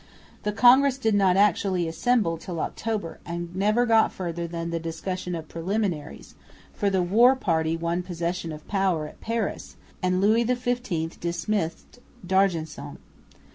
[0.41, 5.35] The congress did not actually assemble till October, and never got further than the discussion
[5.35, 6.33] of preliminaries,
[6.73, 12.97] for the war party won possession of power at Paris, and Louis XV dismissed D'Argenson.